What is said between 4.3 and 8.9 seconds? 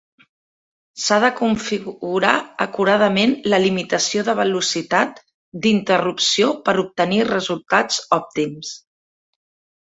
velocitat d'interrupció per obtenir resultats òptims.